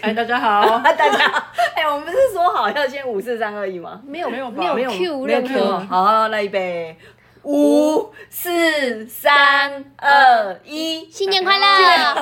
[0.00, 4.00] 哎，大家好， 大家好，哎、我们不是说好要先五四三二一吗？
[4.06, 6.96] 没有没有没有没有 Q 没有 Q 好，好，来一杯，
[7.42, 11.64] 五四三二一，新年快乐！
[11.64, 12.14] 啊，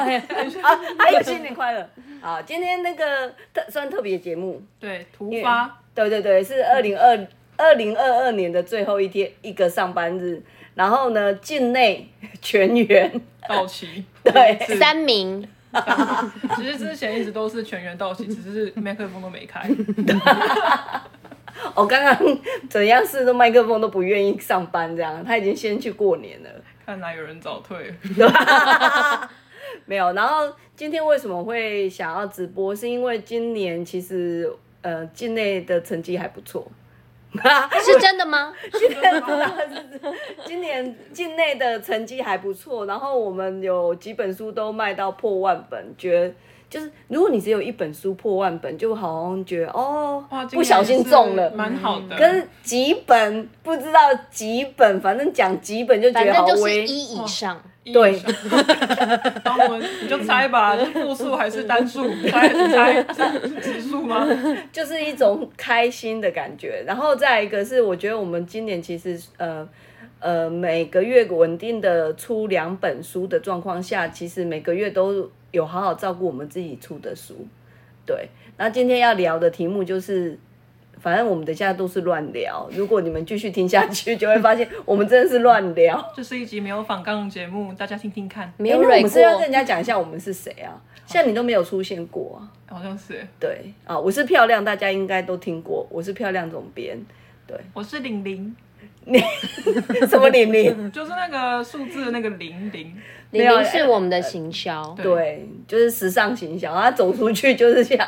[0.99, 1.89] 还有新年快乐！
[2.23, 10.43] 好，今天那个特算特别节目，对，突发，对对对，是二零二二零二二年的最后一天一个上班日，
[10.74, 12.09] 然后呢，境内
[12.41, 14.59] 全员，到齐， 对。
[14.77, 15.47] 三名，
[16.57, 19.69] 其实之前一直都是全员到齐，只是麦克风都没开。
[21.74, 22.16] 我 刚刚
[22.69, 26.51] 怎样试都麦克风都不愿意上班，这样他已经先去过年了。
[26.85, 29.30] 看来有人早退了，
[29.87, 32.74] 没有，然后今天为什么会想要直播？
[32.74, 34.49] 是因为今年其实
[34.82, 36.71] 呃境内的成绩还不错。
[37.84, 38.52] 是真的吗？
[38.73, 39.23] 今年
[40.45, 46.34] 今年境内的成绩还不错，然后我们有几本书都卖到破万本，觉得
[46.69, 51.57] 就是如果你只有一本书破万本，就好像觉得哦不小心中了是。
[51.57, 52.17] 蛮好的。
[52.17, 54.01] 可是几本不知道
[54.31, 56.85] 几本，反正讲几本就觉得好微。
[56.85, 57.61] 一以上。
[57.85, 58.19] 一对
[59.47, 62.03] 我们你就猜吧，是复数还是单数？
[62.29, 63.01] 猜你猜
[63.43, 64.27] 是指数吗？
[64.72, 66.83] 就是一种开心的感觉。
[66.84, 69.69] 然后再一个是，我觉得我们今年其实呃
[70.19, 77.34] 呃每个月稳定的出两本书的状况下，其实每个月都有好好照顾我们自己出的书。
[78.05, 80.39] 对，那今天要聊的题目就是。
[80.99, 86.12] 反正我们等下都是乱聊，如果你们继续听下去，就会发现我们真的是乱聊。
[86.17, 88.50] 这是一集没有反杠的节目，大家听听看。
[88.56, 90.72] 没有蕊过们是要跟人，家讲一下我们是谁啊？
[91.05, 92.49] 像你都没有出现过啊。
[92.75, 96.99] 好像是，对啊，我是漂亮，大家应该都听过，我是漂亮总编。
[97.47, 98.56] 对我是玲玲，
[100.09, 100.91] 什么玲玲？
[100.93, 102.94] 就是那个数字的那个零零。
[103.33, 107.99] 玲有玲是我们的行销，对，就是时尚行销，他走出去就是像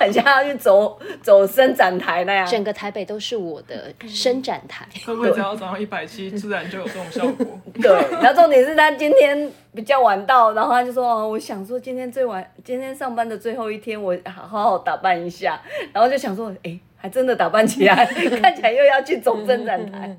[0.00, 2.46] 很像要去走走伸展台那样。
[2.46, 4.88] 整个台北都是我的伸展台。
[5.04, 7.46] 会不会只要长到一百七，自然就有这种效果？
[7.74, 7.92] 对，
[8.22, 15.60] 然后重点是他今天比较晚到，然后他就说：“哦，我想说今天最晚，今天上班的最后一天，我好好好打扮一下。”
[15.92, 18.06] 然后就想说：“哎，还真的打扮起来，
[18.40, 20.16] 看起来又要去走伸展台。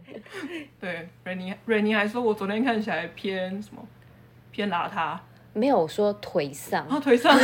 [0.82, 3.82] 对，瑞妮，瑞妮还说我昨天看起来偏什么，
[4.52, 5.18] 偏邋遢，
[5.54, 7.38] 没有说颓丧然，后腿上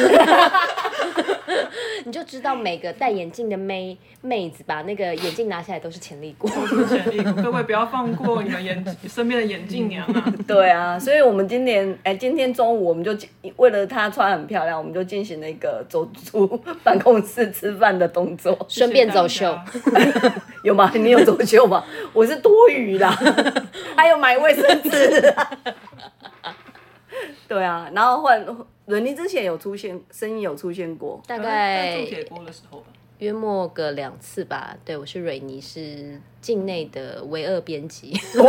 [2.06, 6.48] 你就知道每个戴眼镜的妹妹子把那个眼镜拿下来都是潜力股。
[6.50, 16.48] 都是潜力股， 各位不要放过你们眼身边的眼镜娘啊！” 对啊，所以我们今年哎，今天中午我们就进为了她穿很漂亮，我们就进行了一个走出
[16.84, 18.58] 办公室吃饭的动作。
[18.70, 19.56] 顺便走秀，
[20.64, 20.92] 有吗？
[20.96, 21.84] 你有走秀吗？
[22.14, 23.16] 我是多余啦，
[23.96, 25.34] 还有买卫生纸。
[27.60, 28.46] 对啊，然后换
[28.86, 31.22] 伦妮之前有出现，声音有出现过。
[31.28, 32.86] 大在概做铁锅的时候吧。
[33.18, 34.74] 约莫个两次吧。
[34.86, 38.14] 对，我是蕊妮，是境内的唯二编辑。
[38.32, 38.42] 对，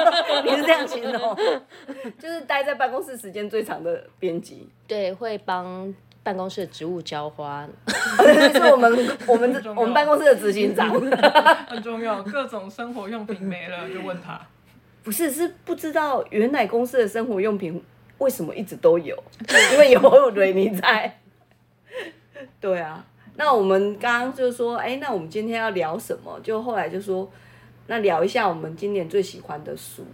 [0.50, 1.36] 你是这样形容，
[2.18, 7.68] 就是待在办公室时间最长的编辑，对，会帮办公室的植物浇花。
[7.86, 8.90] 是我们
[9.28, 10.88] 我们我们办公室的执行长。
[11.68, 14.40] 很重要，各种生活用品没了就问他。
[15.02, 17.84] 不是，是不知道原来公司的生活用品
[18.24, 19.14] 为什么一直都有，
[19.72, 21.18] 因为有蕊尼在。
[22.58, 23.04] 对啊，
[23.36, 26.40] 那我们刚刚就是说，哎，那我们今天要聊什么？
[26.42, 27.30] 就后来就说，
[27.88, 30.06] 那聊一下我们今年最喜欢的书。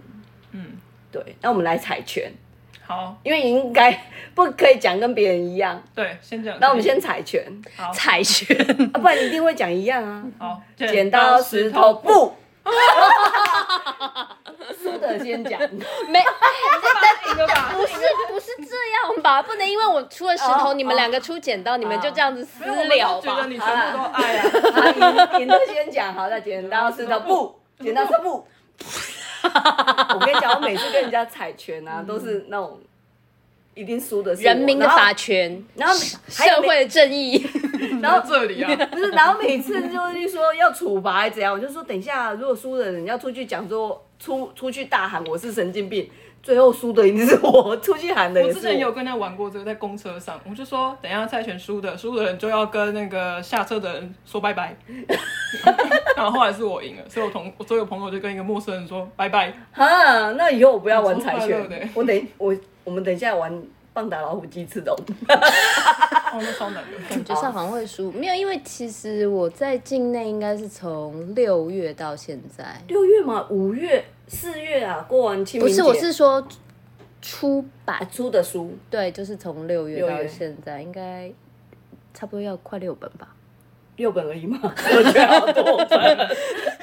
[0.51, 0.73] 嗯，
[1.13, 2.33] 对，那我们来彩拳，
[2.85, 5.81] 好，因为应该不可以讲跟别人一样。
[5.95, 6.59] 对，先讲。
[6.61, 7.45] 那我们先彩拳，
[7.77, 8.57] 好，彩拳，
[8.93, 10.27] 啊，不然你一定会讲一样啊。
[10.37, 12.35] 好，剪刀石头布。
[14.83, 15.61] 输的先讲，
[16.09, 16.25] 没，
[17.73, 17.95] 不是
[18.29, 19.43] 不是这样吧？
[19.43, 23.47] 不能因为我出了石头，哦你们两个出剪刀，你们就这样子私聊，吧觉得？
[23.47, 24.45] 你全部都爱啊。
[25.37, 28.47] 赢赢的先讲，好，那剪刀石头布，剪刀石头布。
[29.43, 32.79] 我跟你讲，我每次跟人家彩拳啊，都是那种
[33.75, 37.45] 一定输的是人民的法权，然后社会的正义，
[38.01, 46.09] 然后这里啊， 不是，然后每次就是说要处罚怎样，我就说等一下，如果输的人要出去讲说出出去大喊我是神经病，
[46.43, 54.77] 最后输的一定是我，出去喊的我之前有跟他玩过这个，在公车上，我就说等一下猜拳输的，输的人就要跟那个下车的人说拜拜。
[56.17, 59.53] 然后后来是我赢了，所以我同我所有朋友就跟一个陌生人说拜拜。
[59.73, 59.87] 哈，
[60.33, 62.55] 那以后我不要玩彩超快乐的拳，我等我
[62.85, 63.51] 我们等一下玩
[64.01, 64.97] 棒打老虎鸡翅龙。
[64.97, 66.99] 哦，那超难的。
[67.09, 75.69] 感觉上好像会输，没有，因为其实我在境内应该是从六月到现在，六月嘛，五月、四月啊，过完清明。
[75.69, 76.47] 不是，我是说
[77.21, 81.31] 出版啊，出的书，对，就是从六月到现在，应该
[82.15, 83.35] 差不多要快六本吧。
[83.97, 86.37] 六本而已嘛， 我觉得好多本。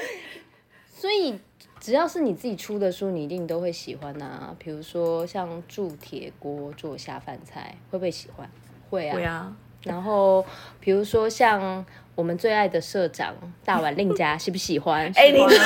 [0.94, 1.40] 所以
[1.88, 4.54] 只要是你自己出的书，你一定都会喜欢啊。
[4.60, 8.46] 比如说像铸铁锅做下饭菜，会不会喜欢？
[8.90, 9.14] 会啊。
[9.14, 10.46] 对啊，然后
[10.82, 15.10] 比如说像我们最爱的社长大碗令家，喜不喜欢？
[15.16, 15.62] 哎、你一个人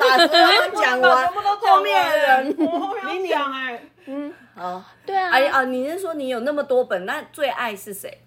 [0.00, 3.80] 把所有讲完， 全部都后面的人，我后面要讲哎，
[4.54, 8.18] 好，对啊，哎啊，你是说你有那么多本，那最爱是谁？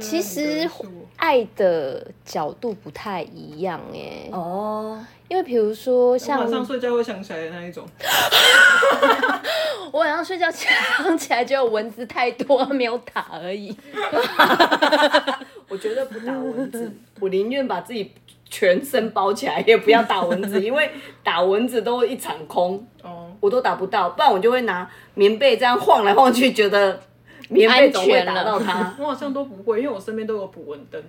[0.00, 0.68] 其实
[1.16, 5.00] 爱的角度不太一样哎、哦，
[5.34, 7.84] 因为比如说像晚上睡觉会想起来的那一种。
[9.90, 13.76] 我晚上睡觉 想起来，只有蚊子太多没有打而已。
[15.68, 16.88] 我觉得不打蚊子，
[17.18, 18.12] 我宁愿把自己
[18.48, 20.88] 全身包起来，也不要打蚊子，因为
[21.24, 27.00] 打蚊子都会一场空，哦，我都打不到，不然我就会拿棉被这样晃来晃去，觉得
[27.48, 28.94] 棉被总会打到它。
[29.00, 31.02] 我好像都不会，因为我身边都有捕蚊灯，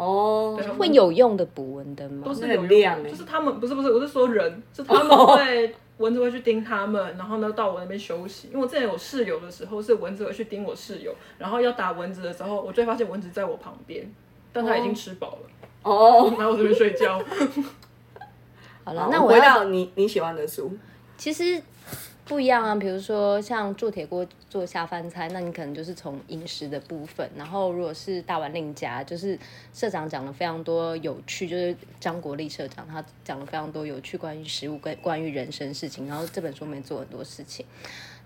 [0.00, 2.32] 哦，对会有用的捕蚊灯吗都？
[2.34, 8.48] 是有用的，很亮欸就是他们不是不是，我是说人， 是他们会蚊子会去叮他们，然后呢到我那边休息。
[8.48, 14.10] 因为我之前有室友的时候，是蚊子会去叮我室友，然后要打蚊子的时候，我就会发现蚊子在我旁边，
[14.54, 15.50] 但它已经吃饱了，
[15.82, 17.22] 哦， 然后我这边睡觉。
[18.82, 20.72] 好了，那我要到你你喜欢的书，
[21.18, 21.60] 其实
[22.30, 22.76] 不一样啊。
[22.76, 29.36] 比如说像铸铁锅做下饭菜，那你可能就是从饮食的部分；然后如果是大碗令家，就是
[29.74, 36.06] 社长讲了非常多有趣，就是张国立社长他讲了非常多有趣关于食物跟关于人生事情。
[36.06, 37.66] 然后这本书里面做很多事情。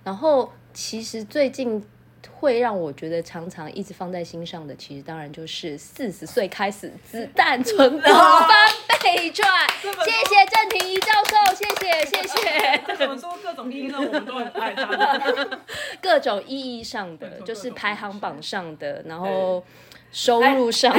[0.04, 1.82] 然后其实最近
[2.32, 8.68] 会让我觉得常常一直放在心上的，其实当然就是四十岁开始子弹存股翻
[9.02, 9.48] 倍赚。
[9.82, 12.82] 谢谢郑庭怡教授，谢谢谢谢。
[12.98, 15.58] 这本书各种意义我们都很爱他。
[16.00, 19.64] 各种意义上的，就是排行榜上的，然后
[20.12, 20.94] 收入上，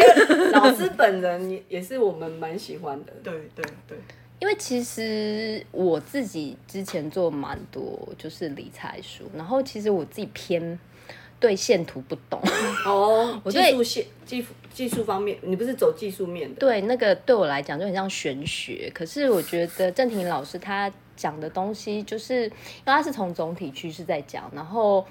[0.51, 3.13] 老师本人也也是我们蛮喜欢的。
[3.23, 3.97] 对对对，
[4.39, 10.77] 因为其实我自己之前做蛮多就是理财书，然后其实我自己偏
[11.45, 12.41] 对线图不懂，
[12.85, 16.59] 哦，技对术线技术技术方面，你不是走技术面的？
[16.59, 18.91] 对那个对我来讲就很像玄学。
[18.93, 22.51] 可是我觉得郑婷老师他讲的东西，就是因为
[22.85, 25.05] 他是从总体趋势在讲，然后。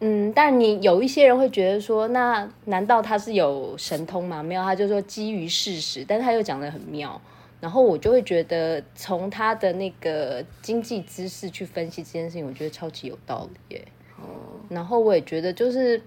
[0.00, 4.42] 嗯，但你有一些人会觉得说，那难道他是有神通吗？
[4.42, 7.18] 没有，他就说基于事实，但是他又讲的很妙。
[7.60, 13.84] 然后我就会觉得，从他的那个经济知识去分析这件事情，我觉得超级有道理耶。
[14.18, 16.00] 哦，然后我也觉得，就是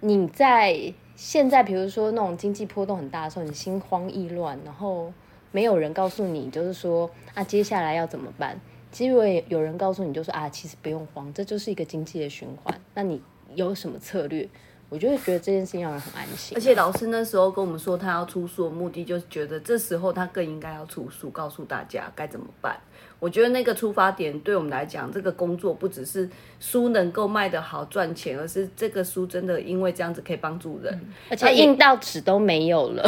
[0.00, 5.12] 你在现在，比如说那种经济波动很大的时候，你心慌意乱，然后
[5.50, 8.60] 没有人告诉你，就是说啊，接下来要怎么办？
[8.90, 12.78] 其实我也有人告诉你，就说啊，其实不用慌，这就是一个经济的循环。
[12.94, 13.22] 那你
[13.54, 14.48] 有什么策略？
[14.92, 16.54] 我就会觉得这件事情让人很安心。
[16.54, 22.78] 而且老师那时候跟我们说，他要出书的目的，就是觉得这时候他更应该要出书，告诉大家该怎么办。
[23.18, 26.28] 我觉得那个出发点对我们来讲，这个工作不只是
[26.60, 31.00] 书能够卖得好赚钱，而是这个书真的因为这样子可以帮助人。
[31.30, 33.02] 而且印到纸都没有了，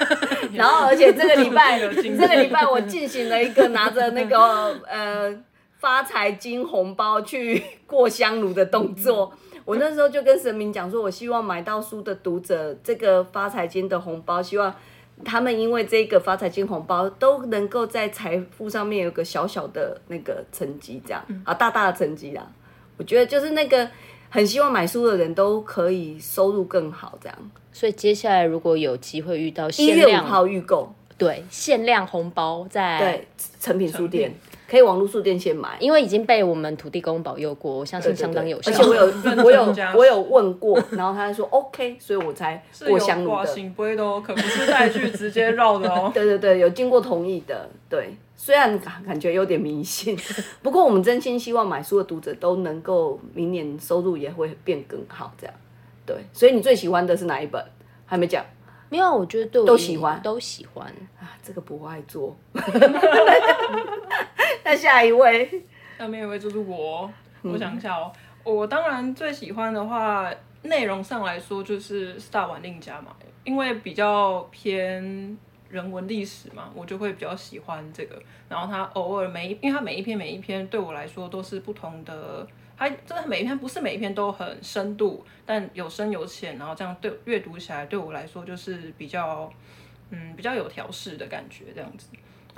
[0.54, 5.36] 然后，而且这个礼拜，这个礼拜我进行了一个拿着那个 呃
[5.78, 9.30] 发财金红包去过香炉的动作。
[9.68, 14.74] 我那时候就跟神明讲说，我希望买到书的读者，这个发财金的红包，希望
[15.22, 22.50] 他们因为这个发财金红包都能够在财富上面有个小小的那个成绩，这样啊，大大的成绩啦。
[22.96, 23.86] 我觉得就是那个
[24.30, 27.50] 很希望买书的人都可以收入更好，这样。
[27.70, 33.28] 所以接下来如果有机会遇到一月五限量，号预购，对限量红包在对，
[33.60, 34.32] 成品书店
[34.68, 35.76] 可以网络书店先买。
[35.80, 38.70] 因为已经被我们土地公保佑过，我相信相当有效。
[38.70, 39.06] 而且我有
[39.42, 43.36] 我有我有问过，然后他就说 OK，所以我才过香炉的。
[43.36, 46.10] 挂行杯的哦，可不是带去直接绕的哦。
[46.14, 47.68] 对对对，有经过同意的。
[47.88, 50.14] 对，虽然感感觉有点迷信，
[50.62, 55.54] 不过我们真心希望买书的读者都能够明年收入也会变更好，这样。
[56.04, 57.64] 对，所以你最喜欢的是哪一本？
[58.04, 58.44] 还没讲。
[58.90, 60.86] 没有，我觉得对我都喜欢都喜欢。
[61.20, 62.34] 啊，这个不爱做。
[64.68, 65.50] 那下一位，
[65.96, 67.10] 下面一位就是我，
[67.40, 68.12] 我想一下哦，
[68.44, 75.38] 我当然最喜欢的话，内容上来说就是《大碗令家》嘛，因为比较偏
[75.70, 78.22] 人文历史嘛，我就会比较喜欢这个。
[78.46, 82.46] 然后它偶尔每一，因为它每一篇每一篇对我来说都是不同的，
[82.76, 89.50] 它真的每一篇不是每一篇都很深度，但有深有浅，然后这样对阅读起来对我来说就是比较，
[90.10, 92.08] 嗯，比较有调试的感觉这样子。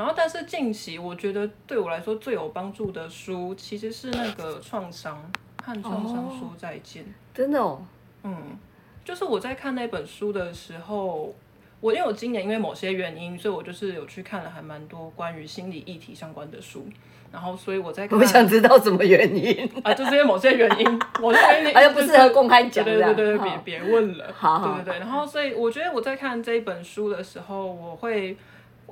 [0.00, 5.30] 然后，但是近期我觉得对我来说最有帮助的书，其实是那个《创伤
[5.62, 7.04] 和创伤说再见》。
[7.34, 7.82] 真的哦，
[8.22, 8.58] 嗯，
[9.04, 11.34] 就是我在看那本书的时候，
[11.82, 16.86] 我因为我今年因为某些原因，所以我就是有去看了还蛮多关于心理议题相关的书。
[17.30, 19.70] 然后，所以我在看，我想知道什么原因。
[19.84, 24.32] 啊，就是因为某些原因，某些原因，哎呀不适合公开讲对对对对，别别问了。
[24.34, 24.98] 好好对对对。
[25.00, 28.34] 然后，所以我觉得我在看这一本书的时候，我会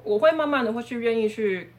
[0.09, 1.71] 我会慢慢的会去愿意去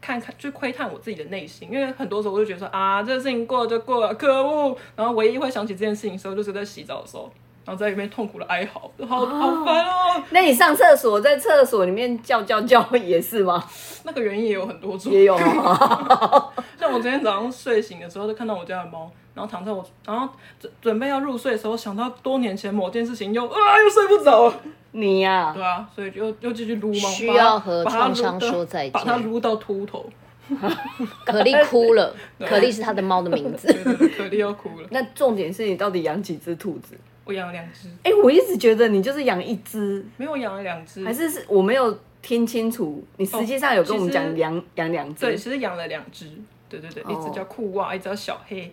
[0.00, 4.74] 看看，去窥探我自己的内心，因为很多时候我就觉得说啊，这个事情过了就过了，可恶。
[4.96, 7.30] 然后唯一会想起这件事情的时候，就是在洗澡的时候，
[7.64, 10.22] 然后在里面痛苦的哀嚎，好好烦哦。
[10.30, 13.64] 那你上厕所在厕所里面叫叫叫也是吗？
[14.04, 16.52] 那个原因也有很多种，也有啊。
[16.78, 20.28] 像我今天早上睡醒的时候，就看到我家的猫，然后躺在我，然后
[20.60, 24.54] 准准备要入睡的时候，想到多年前某件事情，又啊又睡不着了。
[24.92, 30.04] 你呀、对啊，所以就又继续撸猫，需要和把它创伤撸到说再见把它撸到秃头。
[31.24, 33.66] 可丽哭了， 可丽是他的猫的名字。
[33.66, 34.86] 对对对，可丽又哭了。
[34.90, 36.94] 那重点是你到底养几只兔子？
[37.24, 43.02] 我养了两只，哎、我一直觉得你就是养一只，没有养了两只，还是是我没有听清楚。
[43.16, 45.26] 你实际上有跟我们讲养养两只。
[45.26, 46.30] 对，其实养了两只。
[46.68, 48.72] 对对对，一只叫酷袜，一只叫小黑。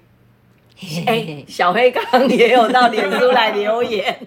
[1.06, 4.18] 哎、小黑刚刚也有到脸书来留言，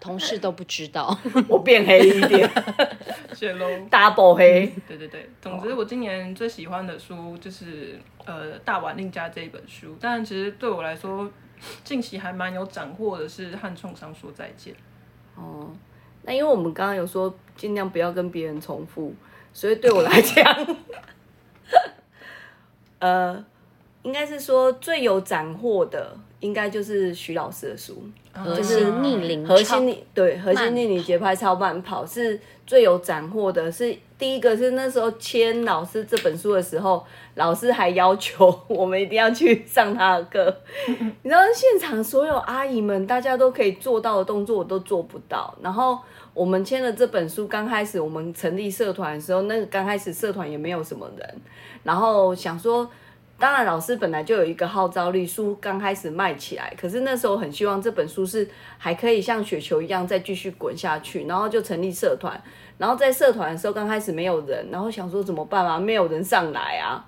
[0.00, 1.16] 同事都不知道。
[1.48, 2.50] 我变黑一点
[3.34, 3.66] 谢喽。
[3.90, 4.72] ，double 黑。
[4.86, 11.30] 对对对，总之我今年最喜欢的书就是呃《大碗令家》这一本书，但其实对我来说，
[11.84, 14.74] 近期还蛮有斩获的是《和创伤说再见》。
[15.40, 15.70] 哦，
[16.22, 19.14] 那因为我们刚刚有说尽量不要跟别人重复，
[19.52, 20.76] 所以对我来讲，
[22.98, 23.44] 呃，
[24.02, 28.02] 应该是说最有斩获的，应该就是徐老师的书。
[28.32, 37.06] 核心逆龄核超心逆对核心逆龄节拍超慢跑是最有斩获的，是第一个是那时候签老师这本书的时候，
[37.36, 40.56] 老师还要求 我们一定要去上他的课。
[40.88, 45.56] 你知道现场所有阿姨们大家都可以做到的动作，我都做不到。
[45.62, 45.98] 然后
[46.34, 51.40] 我们签了这本书，刚开始我们成立社团的时候，那个刚开始社团也没有什么人，
[51.84, 52.90] 然后想说。
[53.38, 62.40] 当然，老师本来就有一个号召力，书刚开始卖起来，可是那时候很希望这本书是还可以像雪球一样再继续滚下去，然后就成立社团。
[62.78, 65.78] 然后在社团的时候，刚开始没有人，然后想说怎么办啊？
[65.78, 67.04] 没有人上来啊。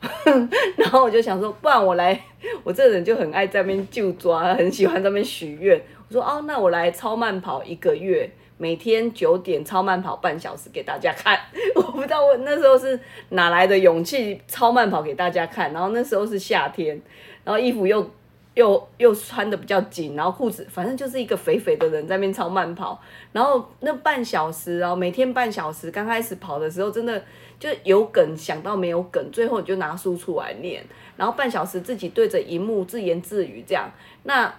[0.76, 2.20] 然后我就想说，不然我来，
[2.62, 5.80] 我这人就很爱在那边就抓，很喜欢在那边许愿。
[6.14, 11.36] 说哦，那我来超慢跑一个月，每天九点超慢跑半小时给大家看。
[11.74, 12.98] 我不知道我那时候是
[13.30, 15.72] 哪来的勇气超慢跑给大家看。
[15.72, 17.00] 然后那时候是夏天，
[17.42, 18.08] 然后衣服又
[18.54, 23.02] 又又穿的比较紧，然后裤子反正就是一个肥肥的人在那边超慢跑。
[23.32, 27.20] 然后那半小时哦，每天半小时，刚开始跑的时候真的
[27.58, 30.84] 就有梗想到没有梗，最后你就拿书出来念，
[31.16, 33.90] 然后半小时自己对着荧幕自言自语这样。
[34.22, 34.54] 那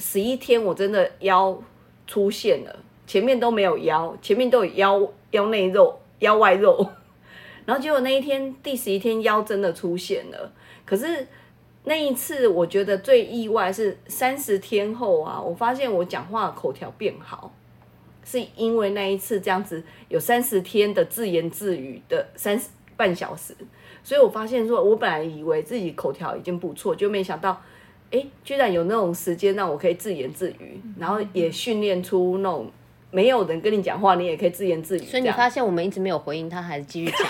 [0.00, 1.56] 十一天我真的腰
[2.08, 2.76] 出现了，
[3.06, 6.90] 前面都没有腰，前面都有腰腰内肉、腰外肉，
[7.64, 10.52] 然后结果那一天第十一天腰真的出现了，
[10.84, 11.28] 可是。
[11.82, 17.50] 那一次我觉得最意外是三十天后啊，我发现我讲话口条变好，
[18.22, 23.56] 是因为那一次这样子有三十天的自言自语的三十半小时，
[24.04, 27.58] 所以我发现说，我本来以为自己口条已经不错，就没想到，
[28.12, 32.70] 哎，居然有那种时间让我可以自言自语，然后也训练出那种
[33.10, 35.02] 没有人跟你讲话，你也可以自言自语。
[35.04, 37.20] 所以你发现我们一直没有回应他，还是继续讲。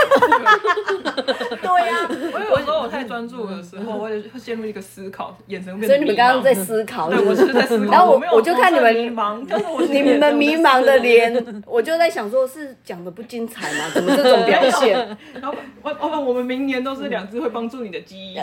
[1.50, 7.92] 对呀、我有时候我太专注的时候， 我也会陷入一个思考，眼神会所以你们刚刚在思考，对，我是在思考。
[7.92, 13.84] 然后我没有我就看你们迷茫，但是我你们迷茫的脸，我就在想说，是讲的不精彩吗？
[13.92, 14.96] 怎么这种表现？
[15.40, 18.34] 然后，我我我们明年都是两只会帮助你的记忆。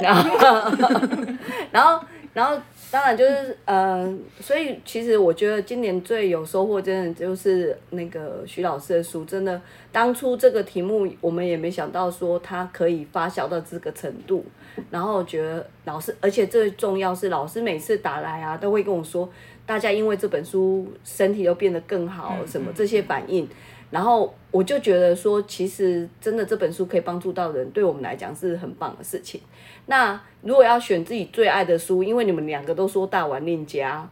[1.72, 2.00] 然后
[2.38, 2.56] 然后
[2.92, 9.60] 当然就是呃，所以其实我觉得今年最有收获，真的就是那个徐老师的书，真的
[9.92, 14.46] 当初这个题目我们也没想到说它可以发酵到这个程度，
[14.92, 19.28] 然后觉得老师，而且最重要是老师每次打来啊，都会跟我说，
[19.66, 23.50] 大家因为这本书身体都变得更好，什么这些反应。
[23.90, 29.42] 然后我就觉得说，其实真的这本书可以帮助到人，对我们来讲是很棒的事情。
[29.88, 34.08] 那如果要选自己最爱的书，因为你们两个都说大玩令家，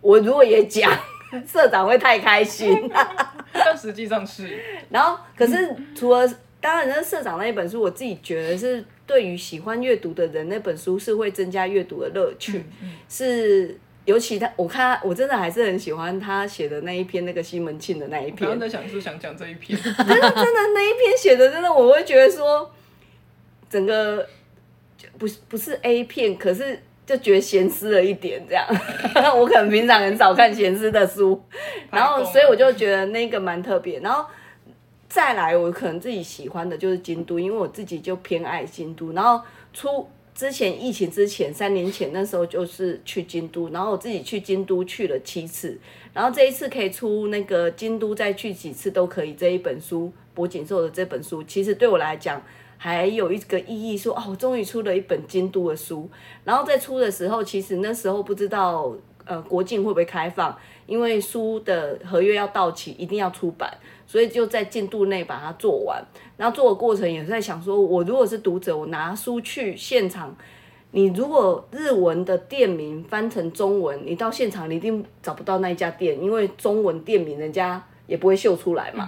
[0.00, 0.92] 我如果也讲，
[1.46, 2.90] 社长会太开心。
[3.54, 4.58] 但实际上是，
[4.90, 6.28] 然后可是除了
[6.60, 12.64] 当然，那社长那一本书，我自己觉得是对于喜欢阅读的人，那本书是会增加阅读的乐趣，
[13.08, 13.78] 是。
[14.06, 18.38] 尤其他，我看他，我真的还是很喜欢他写的那一篇，那个西门庆的那一篇。
[18.38, 22.68] 刚刚在想是想讲这一篇， 真的真的那一篇写的真的，我会觉得说，
[23.68, 24.26] 整个
[25.20, 28.66] 不是不是 A 片，可是就觉得咸湿了一点这样。
[29.38, 31.40] 我可能平常很少看咸湿的书，
[31.92, 34.00] 然后所以我就觉得那个蛮特别。
[34.00, 34.26] 然后
[35.08, 39.12] 再来，我可能自己喜欢的就是京都，因为我自己就偏爱京都。
[39.12, 39.40] 然后
[39.72, 40.08] 出。
[40.32, 45.78] 之前疫情之前三年前那时候就是去京都，然后我自己去京都去了七次，
[46.14, 52.42] 然后这一次可以出那个京都再去几次都可以这一本书博景寿的这本书，其实对我来讲
[52.82, 56.08] 还有一个意义，说哦，我终于出了一本京都的书。
[56.44, 58.90] 然后在出的时候，其实那时候不知道
[59.26, 60.56] 呃国境会不会开放，
[60.86, 63.70] 因为书的合约要到期，一定要出版。
[64.06, 66.02] 所以就在进度内把它做完，
[66.38, 70.34] 然后做的过程也是在想说，我如果是读者，我拿书去现场，
[70.92, 79.06] 你如果日文的店名翻成中文，你到现场你一定找不到那一家店，因为中文店名人家也不会秀出来嘛。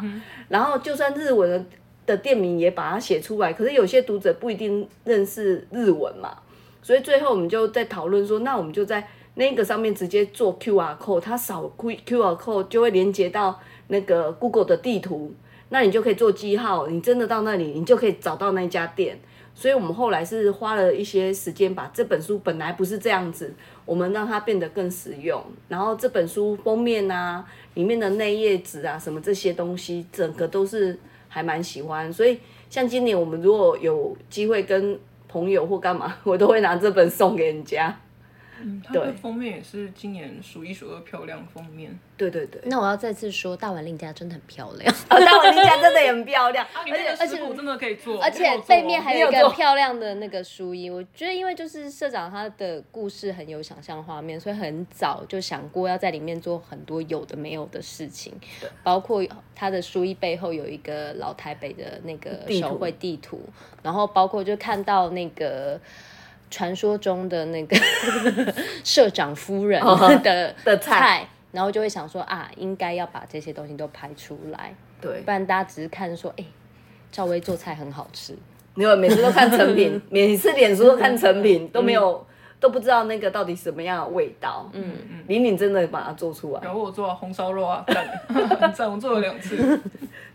[0.49, 1.65] 然后就算日文的
[2.07, 6.37] 的店名也把它写出来，可是有些读者不一定认识日文嘛，
[6.83, 13.61] 所以最后我们就在讨论说，那我们就在那个上面直接做 Q R code，它扫 Q Q R code 就会连接到。
[13.89, 15.35] 那个 Google 的地图，
[15.69, 19.19] 那你就可以做记号，你真的到那里，你就可以找到那家店。
[19.55, 23.53] 所以我们后来是花了一些时间，把这本书本来不是这样子，
[23.85, 25.45] 我们让它变得更实用。
[25.69, 27.45] 然后这本书封面啊，
[27.75, 30.99] 里面的内页纸啊，什么这些东西，整个都是
[31.33, 32.13] 还蛮喜欢。
[32.13, 37.99] 所以像今年我们如果有机会跟朋友或干嘛， 我都会拿这本送给人家。
[38.63, 41.99] 嗯，它的封面也是今年数一数二漂亮封面。
[42.17, 42.61] 对对对。
[42.67, 44.95] 那我要再次说，大碗令家真的很漂亮。
[45.09, 50.89] 大碗令家真的也很漂亮，而且而且真的可以做，而且背面还有一个漂亮的那个书衣。
[50.89, 58.33] 我觉得，因为就是社长他的故事很有想象画面，所以很早就想过要在里面做很多有的没有的事情，
[58.85, 63.41] 包括他的书衣背后有一个老台北的那个手绘地图，
[63.83, 65.81] 然后包括就看到那个。
[66.53, 67.75] 传说中的那个
[68.85, 69.83] 社长夫人
[70.23, 76.45] 的的菜，然后就会想说啊，应该要把这些东西都拍出来，对，不然大家只是看说，哎，
[77.11, 78.37] 赵薇做菜很好吃，
[78.75, 82.25] 没有每次都看成品， 每次脸书都看成品，都没有
[82.61, 84.69] 都不知道那个到底什么样的味道。
[84.75, 89.81] 嗯嗯，玲玲真的把它做出来，然后我做红烧肉啊，赞赞， 我做了两次。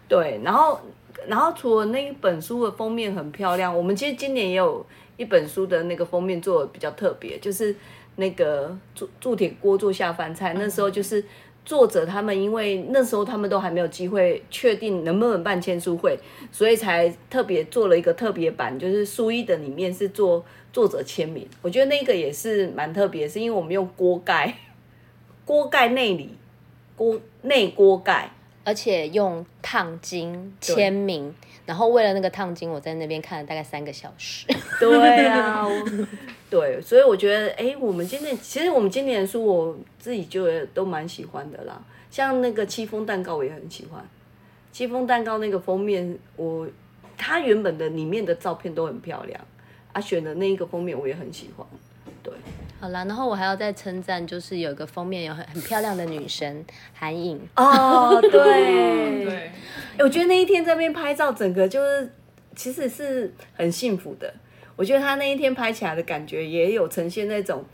[0.09, 0.79] 对，然后
[1.27, 4.85] 然后除了那一本书的封面很漂亮，我们其实今年也有。
[5.17, 7.75] 一本书的那个封面做的比较特别，就是
[8.17, 10.53] 那个铸铸铁锅做下饭菜。
[10.53, 11.25] 那时候就是
[11.65, 16.19] 作者他们，因为那时候他们都还没有机会确定能不能办签书会，
[16.51, 21.47] 所以才特别做了一个特别版，就是书衣的里面是做作者签名。
[21.63, 24.55] 我觉得那个也是蛮特别，是因为我们用锅盖，
[25.45, 26.29] 锅盖内里，
[26.95, 28.29] 锅内锅盖。
[28.67, 31.33] 而且用烫金签名，
[31.65, 34.45] 然后为了那个烫金，我在那边看了大概三个小时。
[34.77, 35.65] 对啊，
[36.49, 41.81] 对，所以我觉得，哎，我们今年其实我们今年的书，我自己就都蛮喜欢的啦。
[42.11, 44.05] 像那个戚风蛋糕，我也很喜欢。
[44.73, 46.67] 戚风蛋糕那个封面，我
[47.17, 49.39] 它原本的里面的照片都很漂亮，
[49.93, 51.65] 啊，选的那一个封面我也很喜欢。
[52.21, 52.33] 对。
[52.79, 58.31] 好啦，然后我还要再称赞，就是有一个封面有很很漂亮的女神韩颖哦，对
[59.25, 59.51] 对，
[59.99, 62.11] 我觉得那一天在那边拍照，整个就是
[62.55, 64.33] 其实是很幸福的。
[64.75, 67.65] 我觉得他那一天拍起来的感觉也有呈现那种。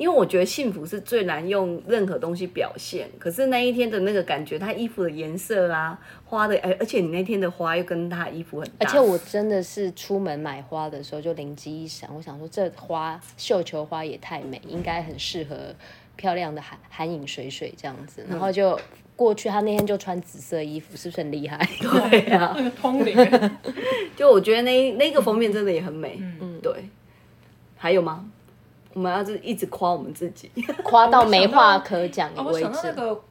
[0.00, 8.86] 因为我觉得幸福是最难用任何东西表现，可是那一天的那个感觉，他衣服的颜色啊，花的，哎，而且你那天的花又跟他衣服很搭。
[8.88, 15.74] 而且我真的是出门买花的时候就灵机一闪，我想说这花绣球花也太美，应该很适合
[16.16, 18.80] 漂亮的寒寒影水水这样子，然后就
[19.14, 21.58] 过去，他那天就穿紫色衣服，是不是很厉害？
[21.78, 23.14] 对呀，通灵。
[24.16, 26.72] 就我觉得那那个封面真的也很美，嗯嗯，对。
[27.76, 28.26] 还有吗？
[29.00, 30.50] 我们要是一直夸我们自己。
[30.84, 32.96] 夸到没话可讲哦，我为想到那止。
[33.00, 33.22] 个，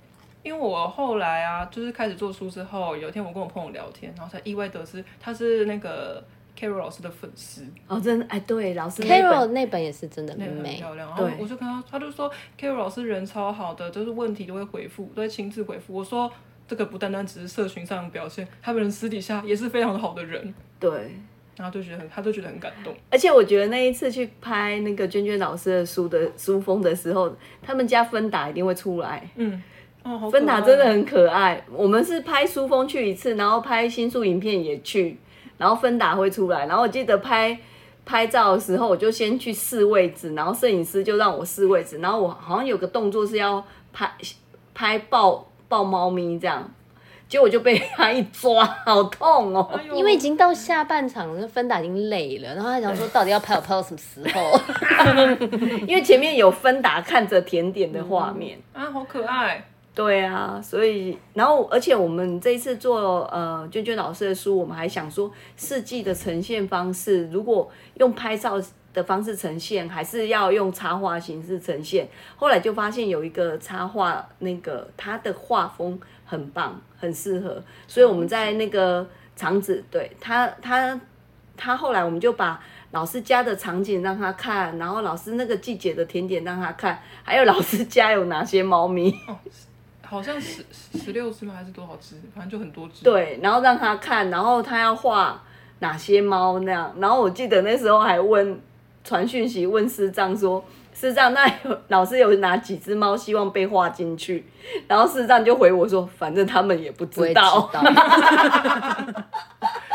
[0.41, 6.23] 因为我后来啊，就是开始做书之后，有一天我跟我朋友聊天，然后才意外得知他是那个
[6.57, 11.07] Carol 老师的粉丝，哦，真的，哎，对，老师 Carol 那本也是真的那个很美，漂亮。
[11.07, 15.93] 然后对我就跟他，他就说 Carol 老师人超好的，就是问题都会回复，都会亲自回复。
[15.93, 16.31] 我说
[16.67, 20.51] 这个不单单只是社群上的表现，他们人私底下也是非常好的人。
[20.79, 21.15] 对。
[21.59, 22.95] 然后就觉得很，他都觉得很感动。
[23.09, 29.29] 而且我觉得那一次去拍那个娟娟老师的书的书封的时候，他们家芬达一定会出来。
[29.35, 29.61] 嗯，
[30.03, 31.61] 哦，芬达真的很可爱。
[31.69, 35.17] 我们是拍书封去一次，然后拍新书影片也去，
[35.57, 36.65] 然后芬达会出来。
[36.65, 37.59] 然后我记得拍
[38.05, 44.09] 拍照的时候，我就先去试位置，然后摄影师就让我试位置，然后我好像有个动作是要拍
[44.73, 46.71] 拍抱抱猫咪这样，
[47.29, 49.69] 结果就被他一抓，好痛哦。
[49.71, 54.59] 哎因为已经到下半场了，芬达已经累了，然后他想说到底要拍我拍到什么时候？
[55.87, 58.59] 因为前面有芬达看着甜点的画面。
[58.73, 59.63] 啊，好可爱。
[59.93, 68.61] 对啊，所以然后而且我们这一次做呃娟娟老师的书，我们还想说四季的呈现方式，如果用拍照
[68.93, 72.07] 的方式呈现，还是要用插画形式呈现。
[72.37, 80.99] 后来就发现有一个插画，那个他的画风很棒，很适合，所以我们在那个场子，对他他
[81.57, 82.61] 他后来我们就把。
[82.91, 89.13] 老师家的场景让他看，然后老师那个季节的甜点让他看，还有老师家有哪些猫咪，
[90.01, 91.53] 好像十十六只吗？
[91.55, 92.15] 还是多少只？
[92.33, 95.39] 反正就很多只。，对，然后让他看，然后他要画
[95.77, 96.91] 哪些猫那样。
[96.97, 98.59] 然后我记得那时候还问
[99.03, 100.65] 传讯息问师长说
[100.99, 104.45] ：“师长，那有老师有拿几只猫希望被画进去？”
[104.85, 107.69] 然后师长就回我说：“反正他们也不知道。
[107.71, 107.79] 道，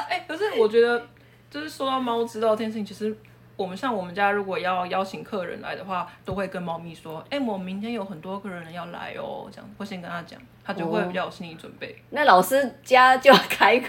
[0.09, 1.07] 哎、可是我觉得，
[1.51, 3.15] 就是说到猫知道这件事情，其实
[3.57, 11.95] 我们像我们家如果要邀请客人来的话，都会跟猫咪说：“哎、我明天有很多客人要来哦。”这样会先跟他讲，他就会比较有心理准备。
[12.11, 13.83] 那老师家就要开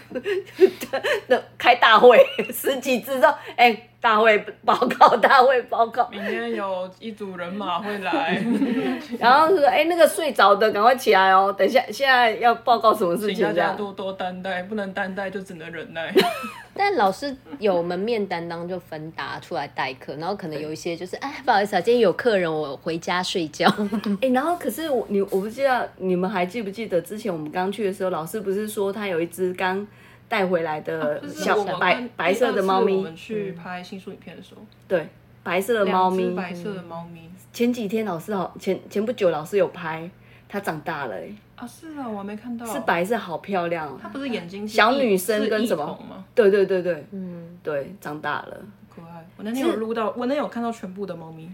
[1.28, 2.20] 那开大会，
[2.54, 8.44] 十几只说：“哎、大会报告，大会报告。”明天有一组人马会来，
[9.20, 16.14] 然后说：“哎、那个睡着的赶快起来哦，等一下现在要报告什么事请大情这样。”家多多担待，不能担待就只能忍耐。
[16.78, 23.74] 但老师有门面担当，就分达出来代课，然后可能有一些就是，哎，不好意思啊，今天有客人，我回家睡觉。
[24.22, 29.88] 哎、然后可是我你我不知道你们还记不记得之前我们刚去的时候，老师不是说他有一只刚
[30.28, 35.08] 带回来的就是小白、白色的猫咪我们，去拍新书影片的时候，对，
[35.44, 36.32] 白色的猫咪。
[36.36, 40.10] 白色的猫咪前几天老师好前前不久老师有拍，
[40.50, 43.98] 它长大了、哎，啊，是啊，我还没看到，是，白色，好漂亮哦。
[44.02, 45.98] 它不是眼睛是小女生跟什么？
[46.34, 48.58] 对对对对嗯，对，长大了。
[48.94, 49.26] 可爱。
[49.38, 51.50] 我那天有录到，我那天有看到全部的猫咪，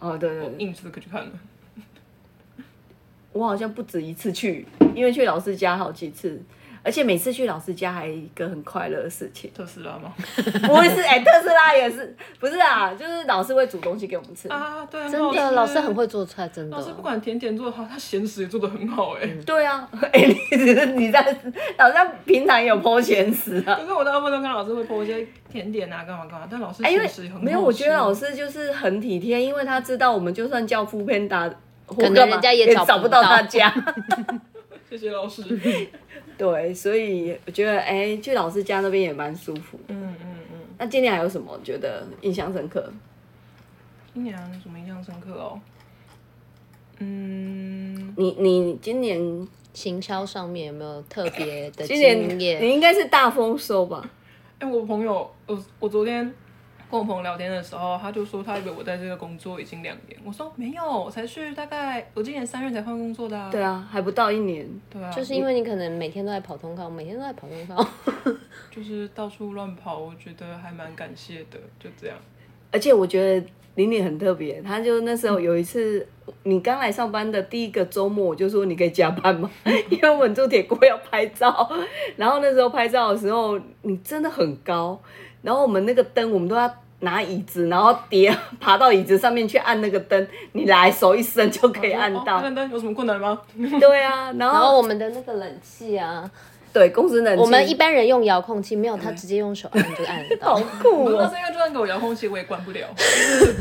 [0.00, 1.30] 哦，对对对，硬是可去看了。
[3.32, 6.40] 我好像不止一次去，因为去老师家好几次，
[6.82, 10.12] 而且每次去老师家还有一个很快乐的事情，特斯拉吗？
[10.36, 14.48] 不是哎、特斯拉也是，不是啊，就是老师会煮东西给我们吃。
[14.48, 16.76] 啊，对，啊真的，老师很会做菜，真的。
[16.76, 21.20] 老师不管甜点做的好，他咸食也做的很好哎、对啊，哎、你只是你在
[21.76, 23.74] 老师平常有剖咸食啊？
[23.74, 27.44] 可是我大部分都看老师会剖一些甜点啊，干嘛干嘛，但老师哎、因为咸食也很好吃。
[27.44, 31.56] 没有，我觉得老师就是很体贴，因为他知道我们就算叫副片打，可
[31.88, 33.74] 可能人家也找不找到到他家。
[34.88, 35.42] 谢谢老师。
[36.38, 39.78] 对，所以我觉得哎、去老师家那边也蛮舒服。
[39.88, 42.90] 嗯嗯嗯，那今年还有什么觉得印象深刻？
[44.14, 45.60] 今年有什么印象深刻哦？
[46.98, 52.72] 嗯，你你今年行销上面有没有特别的今年你？
[52.72, 54.08] 应该是大丰收吧？
[54.58, 56.32] 哎、我朋友，我我昨天
[56.90, 63.50] 跟我朋友聊天的时候，他就说他以为我在这个工作已经两年，我说没有，我才去大概我今年三月才换工作的啊。
[63.50, 64.66] 对啊，还不到一年。
[64.88, 67.86] 对啊，就是因为你可能每天都在跑通告，每天都在跑通告。
[68.70, 72.16] 就是到处乱跑，我觉得还蛮感谢的，就这样。
[72.70, 73.46] 而且我觉得
[73.78, 76.04] 玲玲很特别，她就那时候有一次，
[76.42, 79.48] 你刚来上班的第一个周末，我就说你可以加班吗？
[79.88, 81.70] 因为我们做铁锅要拍照，
[82.16, 85.00] 然后那时候拍照的时候，你真的很高，
[85.42, 86.68] 然后我们那个灯，我们都要
[87.00, 92.38] 拿椅子，然后叠爬到椅子上面去按那个灯，你来手一伸就可以按哦到。
[92.38, 93.40] 按灯有什么困难吗？
[93.78, 96.28] 对啊，然后我们的那个冷气啊，
[96.72, 101.28] 对公司冷气，我们一般人用遥控器，没有他直接用手按 就按得好酷哦那。
[101.28, 102.86] 是因为就算给我遥控器，我也关不了。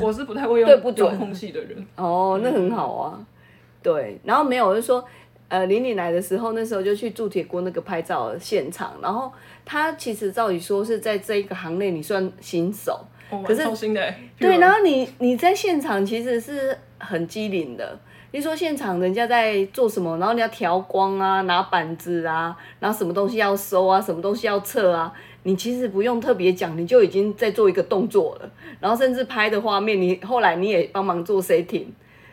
[0.02, 1.86] 我是不太会用对不遥控器的人。
[1.96, 3.20] 哦，那很好啊。
[3.82, 5.04] 对，然后没有，我就说，
[5.48, 9.32] 呃，玲玲来的时候，那时候就去铸铁锅那个拍照现场，然后
[9.64, 13.64] 他其实照理说是在这一个行内你算新手，哦可是
[14.38, 17.98] 对，然后你你在现场其实是很机灵的。
[18.32, 25.12] 你说现场人家在做什么，然后你要调光啊，拿板子啊，然后什么东西要收啊，什么东西要测啊，
[25.44, 28.50] 你其实不用特别讲，你就已经在做一个动作了。
[28.80, 31.86] 然后甚至拍的画面，你后来你也帮忙做 setting，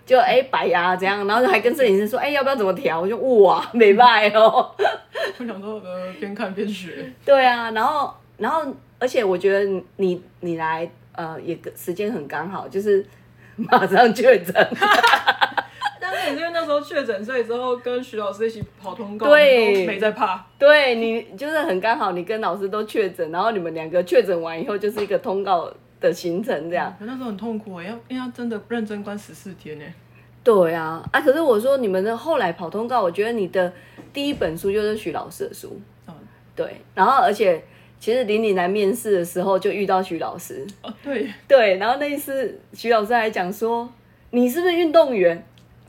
[0.05, 3.01] 就哎摆呀、怎样，然后还跟摄影师说，哎要不要怎么调？
[3.01, 4.71] 我就哇没败哦。
[5.39, 8.63] 我想说呃边看边学，对啊，然后然后
[8.99, 13.07] 而且我觉得你你你来呃也时间很刚好，就是
[13.57, 14.55] 马上确诊。
[16.25, 20.45] 但是也是因为那时候确诊，所以之后跟徐老师一起跑通告，没在怕。
[20.59, 26.95] 对你就是很刚好，你跟老师都确诊，然后你们两个确诊完以后就是一个通告的行程这样。
[27.01, 29.85] 我那时候很痛苦欸，要因为要真的认真关十四天呢。
[30.43, 33.73] 对啊，啊，可是我说你们的后来跑通告，我觉得你的
[34.13, 36.15] 第一本书就是徐老师的书，嗯，
[36.55, 37.63] 对，然后而且
[37.99, 43.91] 其实林玲来面试的时候就遇到徐老师，哦对，对，然后那一次徐老师还讲说
[44.31, 45.45] 你是不是运动员？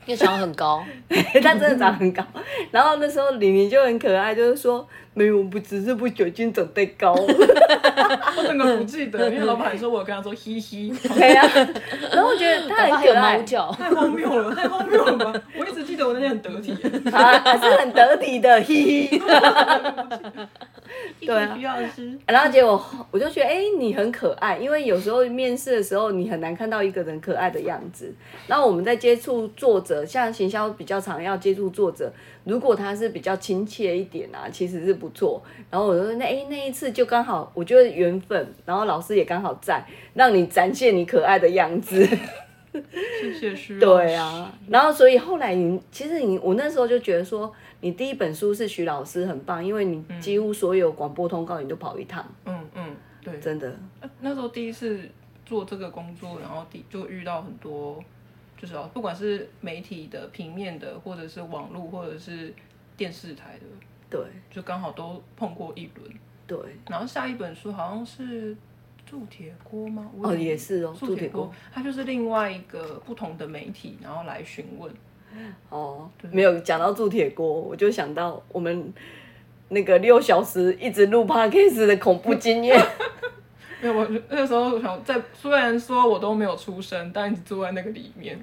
[0.06, 0.84] 因为长得很高，
[1.42, 2.24] 他真的长很高，
[2.70, 7.12] 然后那时候李明就很可爱，就是说没有，我不只是不酒精长太高。
[8.36, 11.42] 我整个不记得，因为老板说我跟他说嘻嘻，对呀、
[12.12, 15.42] 然后我觉得他很还有可爱猫，叫，太荒谬了，太荒谬了吧！
[15.58, 16.72] 我一直记得我那天很得体，
[17.10, 19.20] 啊，还是很得体的，嘿嘿。
[21.20, 28.12] 对啊徐老师，然后结果我就觉得，哎、你很可爱，因为有时候面试的时候，你很难看到一个人可爱的样子。
[28.46, 32.12] 然后我们在接触作者，像行销比较常要接触作者，
[32.44, 35.42] 如果他是比较亲切一点啊，其实是不错。
[35.70, 42.06] 然后我就说，那哎、那一次就刚好，我觉得缘分，然后老师也刚好在，让你展现你可爱的样子。
[42.92, 44.06] 谢谢徐老师。
[44.06, 53.74] 对啊，然后所以后来你其实你我那时候就觉得说，你第一本书是徐老师很棒，因为你几乎所有广播通告你都跑一趟，嗯嗯，对，真的。
[54.20, 55.00] 那时候第一次
[55.44, 58.02] 做这个工作，然后第就遇到很多，
[58.56, 62.52] 就是哦不管是媒体的、平面的，或者是网络，或者是
[62.96, 63.66] 电视台的，
[64.08, 66.10] 对就刚好都碰过一轮。
[66.46, 66.58] 对，
[66.88, 68.56] 然后下一本书好像是
[69.08, 70.10] 铸铁锅吗？
[70.20, 74.92] 哦也是哦铸铁锅它就是另外一个不同的媒体，然后来询问。
[75.68, 78.92] 哦，没有讲到铸铁锅，我就想到我们
[79.68, 82.76] 那个六小时一直录 podcast 的恐怖经验。
[83.82, 88.38] 没有，我那个时候想在，虽然说我都没有出声，但一直坐在那个里面。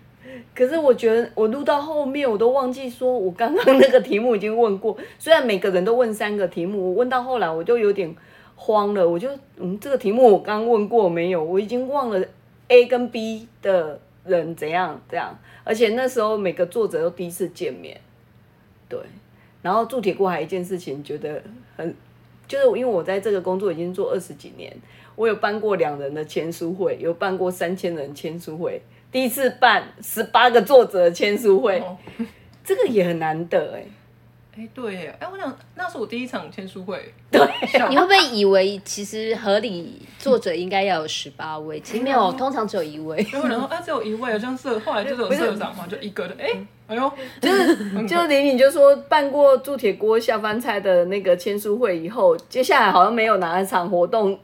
[0.54, 4.95] 可是我觉得我录到后面，我都忘记说我刚刚那个题目已经问过。
[5.17, 8.15] 虽然每个人都问三个题目，我问到后来我就有点
[8.63, 9.08] 慌了。
[9.08, 11.43] 我就嗯，这个题目我刚问过没有？
[11.43, 12.23] 我已经忘了
[12.69, 15.38] A 跟 B 的人怎样这样。
[15.65, 17.99] 而且那时候每个作者都第一次见面，
[18.88, 18.99] 对。
[19.62, 21.41] 然后铸铁锅还有一件事情觉得
[21.78, 21.93] 很，
[22.47, 24.76] 就是因为我在这个工作已经做二十几年，
[25.15, 28.82] 我有办过两人的签书会，有办过三千人签书会。
[29.12, 31.97] 第一次办十八个作者签书会，哦，
[32.63, 33.86] 这个也很难得哎。
[34.55, 37.11] 哎，对耶，哎，我想那是我第一场签书会。
[37.31, 37.41] 对
[37.89, 41.79] 你会不会以为其实合理作者应该要有十八位？
[41.79, 43.25] 其实没有，通常只有一位。
[43.31, 46.51] 然后然后 啊，只有一位，好像是后来就只有社长嘛，就一个的，哎，
[46.87, 47.11] 哎呦，
[47.41, 54.37] 就是就是李敏就说办过铸铁锅下饭菜的那个签书会以后，接下来好像没有哪一场活动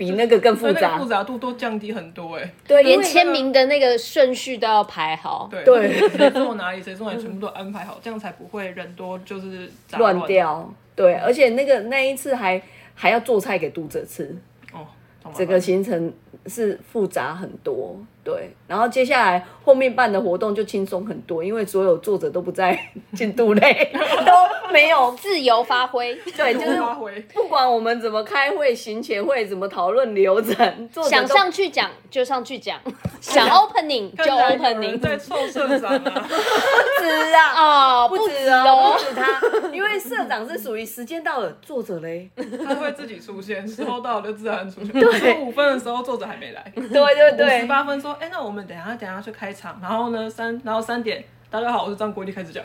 [0.00, 1.04] 比那个更复杂复。
[1.04, 2.50] 杂度都降低很多哎。
[2.66, 5.46] 对，连签名的那个顺序都要排好。
[5.50, 10.18] 对对谁坐哪里，谁坐哪里，全部都安排好，这样才不会人多就是杂乱。
[10.26, 10.72] 掉。
[10.96, 12.60] 对，而且那个那一次还
[12.94, 14.34] 还要做菜给读者吃，
[14.72, 14.86] 哦，
[15.34, 16.10] 整个行程
[16.46, 17.96] 是复杂很多。
[18.22, 22.78] 对，然后接下来后面办的活动就轻松很多，因为所有作者都不在
[23.16, 27.18] 进度内， 都没有自由发挥，对，就是发挥。
[27.32, 32.78] 不管我们怎么开会、行前会、怎么讨论流程，作者想上去讲就上去讲，
[33.22, 35.00] 想 opening 就 opening。
[35.00, 39.02] 在凑社长啊，不止啊，哦，不止止哦，哦不。
[39.02, 42.28] 止他，因为社长是属于时间到了，作者嘞，
[42.66, 45.12] 他会自己出现，时候到了就自然出现。
[45.12, 51.24] 十五分的时候作者还没来， 对对对十，八分说，哎，那我们等一下等一下去开场，然后呢三，然后三点。
[51.52, 52.62] 大家好，我是张国立，开始讲。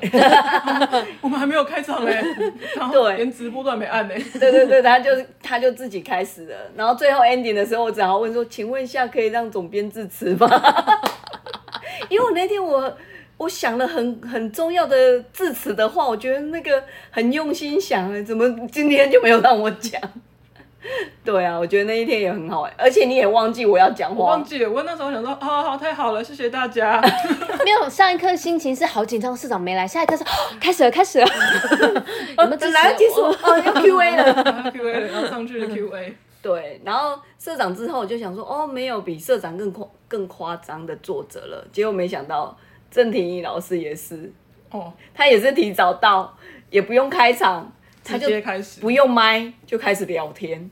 [1.19, 2.23] 我们还没有开场嘞，
[2.77, 4.13] 然后对连直播都还没按呢。
[4.39, 5.09] 对对对，他就
[5.41, 10.47] 他就自己开始了，然后最后 ending 的时候，我只好问说，请问一下可以让总编致辞吗？
[12.09, 12.95] 因为我那天我
[13.37, 19.99] 我想了很很重要的致辞的话，我觉得那个很用心想了，怎么今天就没有让我讲？
[21.23, 27.01] 对啊，我觉得那一天也很好玩，而且你也忘记我要讲话忘，记了，我那时候想说，好好好，太好了，谢谢大家。
[27.65, 30.27] 没有上一刻心情是好紧张，市长没来，下一刻是、哦
[30.59, 31.25] 开始了，开始了。
[32.37, 34.71] 有没有支持本来结束我哦，要 Q A 了。
[34.71, 36.15] Q A，然后上去的 Q A。
[36.41, 41.67] 对，然后社长之后我就想说，哦，没有比社长更夸更夸张的作者了。
[41.71, 42.55] 结果没想到
[42.91, 44.31] 郑庭怡老师也是，
[44.69, 46.37] 哦，他也是提早到，
[46.69, 47.71] 也不用开场，
[48.03, 48.79] 他直就接开始。
[48.79, 50.69] 不用麦就开始聊天。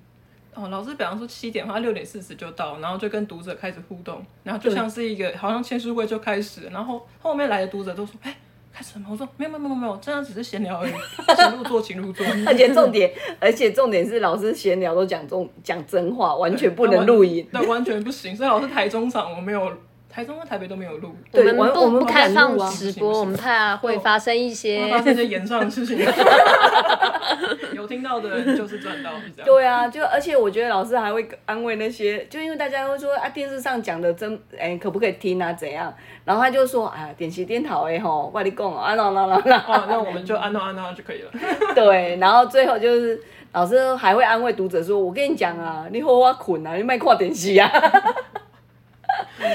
[0.55, 8.35] 哦，老师比方说七点，他六点四十就到，然后就跟读者开始互动，然后就像是一个好像签书会就开始，然后后面来的读者都说，哎、
[8.71, 9.07] 开始了吗？
[9.11, 10.93] 我说没有没有没有没有，这样只是闲聊而已，
[11.35, 12.25] 请入座，请入座。
[12.45, 17.47] 而且重点，而且重点是老师闲聊都讲重讲真话，完全不能录音。
[17.51, 18.35] 对，完全不行。
[18.35, 19.71] 所以老师台中场我没有，
[20.13, 25.97] 台中和台北都没有录，我们对我我不不们不开放直播，我们怕会发生一些发生一些延上的事情。
[27.73, 29.45] 有听到的人就是赚到，是这样。
[29.45, 35.91] 对啊，就而且我觉得老师还会安慰那些，就因为大家会说啊，电视上讲的真哎、可不可以听啊怎样？
[36.23, 41.31] 然后他就说啊，点席点头哎吼，我跟你讲啊，那那那那，哦，那我们就按照按照就可以了。
[41.73, 43.19] 对，然后最后就是
[43.53, 47.67] 老师还会安慰读者说，我跟你讲啊，你好我困啊，你卖看电视啊。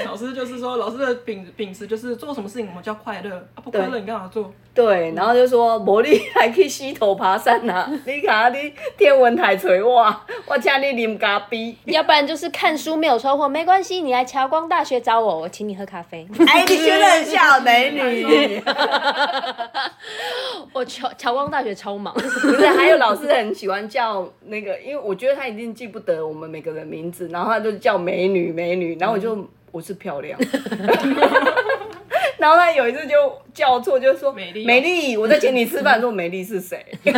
[0.05, 4.51] 老师就是说，老师的秉秉持就是做什么事情我们叫快乐啊，不快乐你干嘛做？
[4.73, 11.75] 对，然后就说，无你还去溪头爬山啊，你看你天文台找我，我请你啉咖啡。
[11.85, 16.25] 要不然就是看书没有收获，没关系，你来侨光大学找我，我请你喝咖啡。
[16.47, 18.61] 哎，你学的很像美女。
[20.71, 29.35] 我侨侨光大学超忙，不是，还有老师很喜欢叫那个，因为我觉得他一定记不得我们每个人名字，然后他就叫美女美女，然后我就、
[29.71, 30.39] 我是漂亮，
[32.37, 36.85] 然后他有一次就叫错，就说美丽哦美丽，我在请你吃饭，说美丽是谁，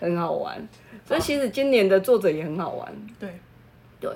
[0.00, 0.68] 很好玩。
[1.04, 3.28] 所以其实今年的作者也很好玩，对，
[4.00, 4.10] 对。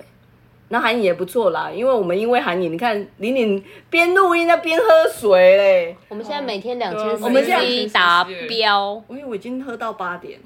[0.69, 10.41] 那韩颖也不错啦，因为我们因为韩颖，你看玲玲边录音那边喝水嘞，我们现在每天两千我们现在 CC 达标，我以为我已经喝到八点，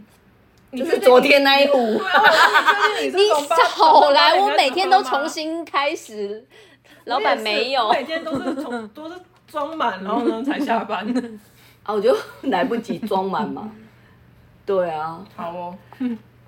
[0.73, 1.77] 就是昨天那一壶。
[1.77, 3.11] 对啊，你
[3.49, 6.47] 少来，我每天都重新开始。
[7.05, 9.15] 老板没有，每天都是从都是
[9.49, 11.07] 装满，然后呢才下班。
[11.83, 13.71] 啊， 我就来不及装满嘛。
[14.67, 15.77] 对啊，好哦，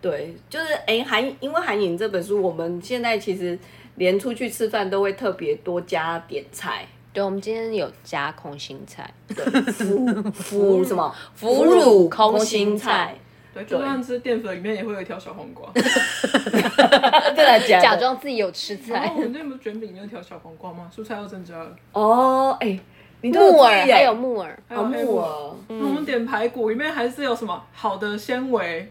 [0.01, 3.59] 对，就是哎，韩，因为韩影这本书，我们现在其实
[3.97, 11.13] 连出去吃饭都会特别多加点菜，对，我们今天有加空心菜，对，腐腐 什么？
[11.35, 13.17] 腐乳空心菜，
[13.55, 15.69] 对，就算吃淀粉里面也会有一条小黄瓜。
[15.75, 19.15] 真的假装自己有吃菜然后。
[19.17, 20.91] 我们那不是卷饼里面有一条小黄瓜吗？
[20.95, 21.71] 蔬菜要增加了。
[21.93, 22.79] 哦，哎，
[23.21, 28.91] 你木耳还有木耳，哦还有木耳，那我们点排骨里面还是有什么好的纤维、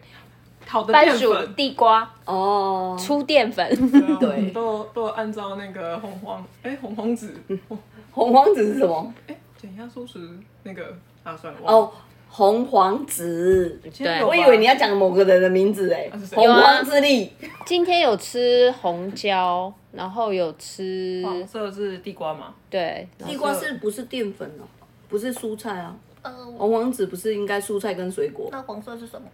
[0.67, 1.55] 好的番薯、淀粉。
[1.55, 3.67] 地瓜、哦，粗淀粉。
[4.19, 7.35] 对都都按照那个红黄哎红黄纸
[7.69, 7.77] 哦
[8.11, 9.13] 红黄紫是什么？
[9.27, 10.19] 哎减压素食
[10.63, 11.91] 那个啊算了哦，
[12.33, 13.77] 红黄子。
[13.83, 17.29] 对今天有吧我以为你要讲某个人的名字哎啊是，谁洪荒之力。
[17.65, 22.53] 今天有吃红椒，然后有吃黄色是地瓜嘛？
[22.69, 24.63] 对，地瓜是不是淀粉哦？
[25.09, 25.93] 不是蔬菜啊。
[26.21, 28.47] 呃，红黄子不是应该蔬菜跟水果？
[28.51, 29.27] 那黄色是什么？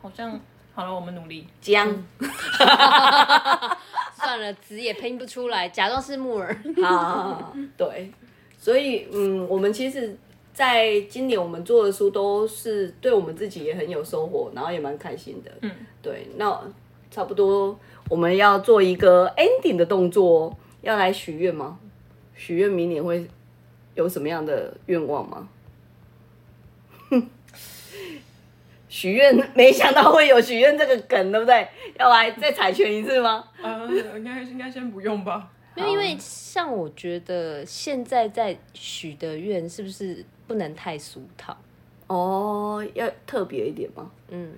[0.00, 0.38] 好像
[0.72, 1.44] 好了，我们努力。
[1.60, 1.88] 姜。
[4.14, 6.56] 算了，字也拼不出来，假装是木耳。
[7.76, 8.12] 对，
[8.58, 10.16] 所以嗯，我们其实
[10.58, 15.52] 在今年我们做的书都是对我们自己也很有收获，然后也蛮开心的。
[15.60, 15.70] 嗯，
[16.02, 16.60] 对，那
[17.12, 21.78] 差不多我们要做一个 ending 的动作，要来许愿吗？
[22.34, 23.24] 许愿明年会
[23.94, 25.48] 有什么样的愿望吗？
[28.88, 31.68] 许愿，没想到会有许愿这个梗，对不对？
[32.00, 33.44] 要来再彩拳一次吗？
[33.62, 35.52] 呃，应该应该先不用吧。
[35.78, 41.56] 没有，因为像我觉得现在在许的愿是不是不能太俗套？
[42.06, 44.10] 哦，要特别一点吗？
[44.30, 44.52] 嗯，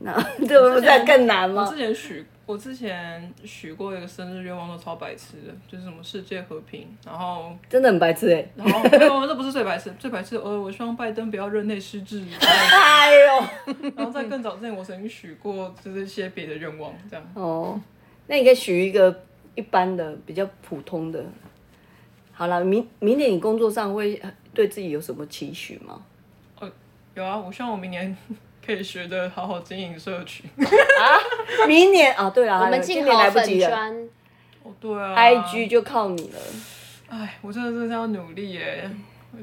[0.00, 0.12] 那
[0.46, 1.78] 这不是更难吗我之？
[1.78, 8.44] 前许，我之前许过一个生日愿望，都超白痴的，就是什么世界和平，然后真的很白痴哎！
[8.56, 12.22] 然后没有，这不是最白痴， 最白痴，呃，我希望拜登不要任内失智。
[12.42, 17.24] 哎呦，然后在更早之前，我曾经许过就是一些别的愿望，这样。
[17.34, 17.80] 哦，
[18.26, 21.24] 那你可以许一个一般的、比较普通的。
[22.32, 24.20] 好了，明明年你工作上会
[24.52, 26.00] 对自己有什么期许吗？
[27.14, 28.16] 有啊，我希望我明年
[28.64, 30.44] 可以学着好好经营社群。
[31.68, 33.92] 明年啊，对啊，我们今年进好粉来不及了
[34.80, 35.14] 对啊。
[35.16, 36.38] ，IG 就靠你了。
[37.08, 38.90] 哎，我真的是要努力耶。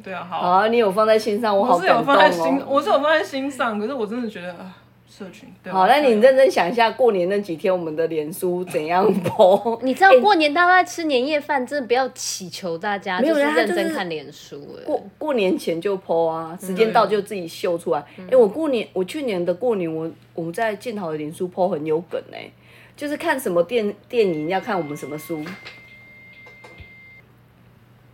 [0.04, 0.42] 对啊，好。
[0.42, 2.66] 好啊，你有放在心上，我好我是有放在心，哦。
[2.68, 4.76] 我是有放在心上，可是我真的觉得啊，
[5.12, 5.54] 社群。
[5.62, 9.80] 对好，那你认真想一下，过年那几天我们的脸书怎样播？
[9.84, 14.66] 你知道过年大家在吃年夜饭，真的不要祈求大家没有就是人他就是认真看脸书。
[14.80, 18.04] 哎过过年前就 PO 啊，时间到就自己秀出来。
[18.32, 22.50] 哎、我过年我去年的过年，我我们在建好的脸书 PO 很有梗哎、
[22.96, 25.44] 就是看什么电电影要看我们什么书，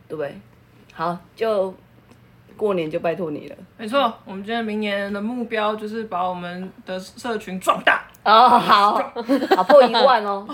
[0.07, 0.33] 对不对？
[0.93, 1.73] 好，就
[2.57, 3.55] 过年就拜托你了。
[3.77, 8.03] 没错，我们今天明年的目标就是把我们的社群壮大。
[8.23, 8.93] 哦，好，
[9.55, 10.45] 好破一万哦，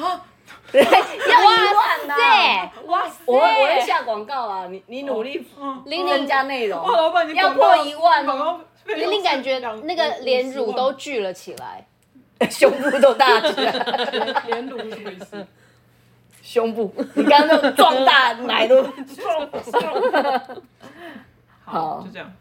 [0.71, 3.23] 对 要一万呐、对，哇塞！
[3.25, 5.43] 我我会下广告啊，你你努力
[5.85, 6.79] 玲增玲加内容。
[6.83, 11.85] 哇，老板你要广告破一万广告费用玲玲感觉那个连乳都聚了起来。
[12.49, 15.47] 胸部都大起来，连乳是什么意思？
[16.41, 18.83] 胸部，你刚刚那种壮大奶都。
[21.65, 22.31] 好，就这样。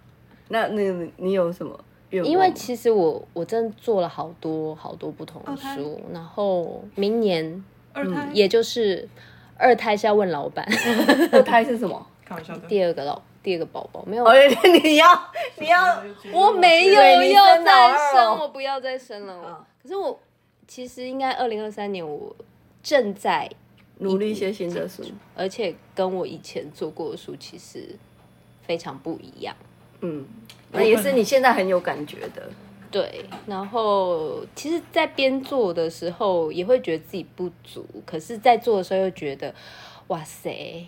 [0.49, 0.83] 那那
[1.17, 1.79] 你有什么
[2.11, 2.31] 愿望？
[2.31, 9.09] 因为其实我我真的做了好多好多不同的书，然后明年二胎也就是
[9.57, 10.67] 二胎是要问老板，
[11.33, 12.07] 二胎是什么？
[12.25, 12.67] 开玩笑的。
[12.69, 14.33] 第二个老第二个宝宝没有哦，
[14.83, 15.07] 你要
[15.59, 16.03] 你要
[16.33, 19.35] 我没有要再生，哦我不要再生了。
[19.41, 20.19] 我可是我
[20.69, 22.35] 其实应该二零二三年我
[22.83, 23.51] 正在，
[23.99, 25.03] 努力一些新的书。
[25.35, 27.97] 而且跟我以前做过的书其实
[28.63, 29.55] 非常不一样。
[30.01, 30.25] 嗯，
[30.73, 32.49] 那也是你现在很有感觉的。
[32.91, 39.55] 对，然后其实，在边做的时候也会觉得自己不足，可是，在做的时候又觉得，
[40.09, 40.87] 哇塞，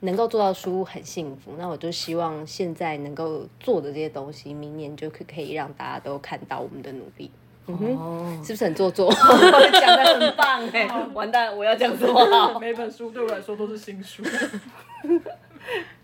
[0.00, 1.52] 能够做到书很幸福。
[1.58, 7.30] 那我就希望现在能够做的这些东西，明年就可可以让大家都看到我们的努力。
[7.66, 9.12] 嗯哼，哦， 是不是很做作？
[9.72, 12.58] 讲的很棒哎， 完蛋，我要讲什么？
[12.58, 14.22] 每本书对我来说都是新书。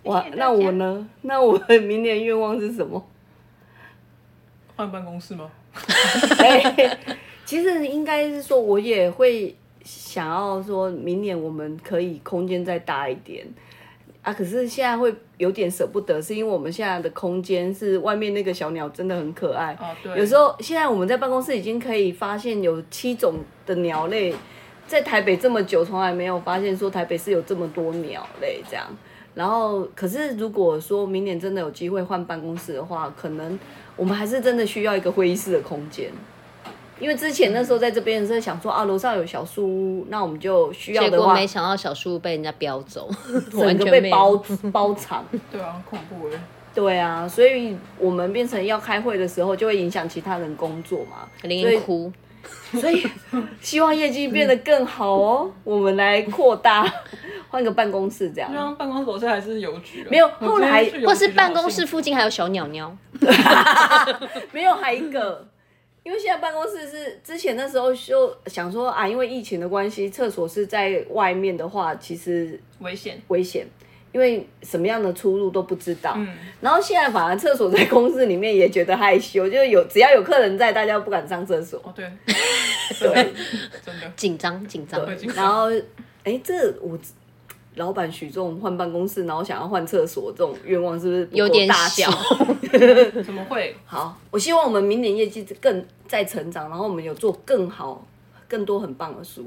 [0.10, 1.08] 哇，那我呢？
[1.22, 3.02] 那我的明年愿望是什么？
[4.76, 5.50] 换办公室吗？
[6.38, 6.98] 哎，
[7.44, 13.46] 其实应该是说，我也会想要说，明年我们可以空间再大一点
[14.22, 14.32] 啊。
[14.32, 19.72] 可是现在会有点舍不得，是因为我们现在的空间是外面那个小鸟真的很可爱。
[19.80, 20.18] 哦，对。
[20.18, 24.34] 有时候现在我们在办公室已经可以发现有七种的鸟类，
[24.86, 28.86] 在台北这么久，从来没有发现说台北是有这么多鸟类这样。
[29.34, 33.58] 然后，可是如果说明年真的有机会换办公室的话，可能
[33.96, 36.10] 我们还是真的需要一个会议室的空间。
[37.00, 43.10] 因为之前那时候在这边的时候想说啊，楼上有小书屋，那我们就需要的话结果没，想到小树被人家标走，
[43.50, 45.24] 整完全没有个被包包场。
[45.50, 46.38] 对啊，恐怖哎。
[46.72, 51.28] 对啊，所以我们变成要开会的时候，就会影响其他人工作嘛。
[51.42, 52.12] 林所以哭。
[52.80, 53.06] 所以
[53.60, 55.52] 希望业绩变得更好哦。
[55.64, 56.84] 我们来扩大，
[57.48, 58.52] 换个办公室这样。
[58.52, 60.08] 像办公室楼下还是邮局啊。
[60.10, 62.96] 没有后来或是办公室附近还有小鸟鸟，
[64.52, 65.46] 没有还一个，
[66.02, 73.20] 因为现在办公室是之前那时候就想说啊，因为疫情的关系，厕所是在外面的话，其实危险。
[73.28, 73.66] 危险。
[74.14, 76.28] 因为什么样的出入都不知道，嗯，
[76.60, 81.80] 然后现在反而厕所在公司里面也觉得害羞，就是有只要有客人在，大家不敢上厕所。
[81.82, 82.08] 哦 对，
[83.00, 83.32] 对，
[83.84, 84.08] 真的。
[84.14, 85.04] 紧张紧张。
[85.34, 85.68] 然后，
[86.22, 86.96] 哎，这我
[87.74, 92.10] 老板许这种换办公室，然后想要换厕所这种愿望，是不是不有点大气小？
[93.24, 93.74] 怎么会？
[93.84, 98.06] 好，我希望我们明年业绩更再成长，然后我们有做更好、
[98.46, 99.44] 更多很棒的书，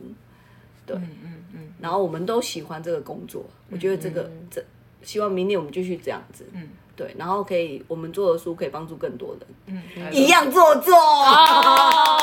[0.85, 1.46] 对，嗯嗯嗯
[1.79, 4.63] 然后我们都喜欢这个工作，我觉得这个这
[5.03, 10.13] 希望明年我们继续这样子，嗯对，然后可以我们做的书可以帮助更多人，嗯。
[10.13, 10.95] 一样做作。
[10.95, 12.17] 哦，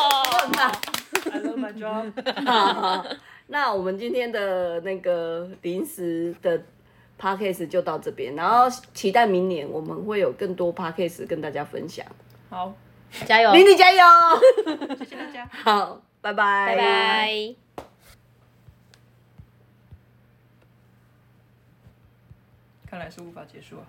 [1.30, 2.12] I love my job。
[3.46, 6.60] 那我们今天的那个临时的
[7.20, 12.04] podcast 就到这边，然后期待明年我们会有更多 podcast 跟大家分享。
[12.50, 12.74] 好，
[13.26, 13.52] 加油！
[13.52, 13.98] 林丽加油！
[14.98, 15.48] 谢谢大家。
[15.62, 17.63] 好，拜拜，拜拜。
[22.94, 23.86] 看来是无法结束啊。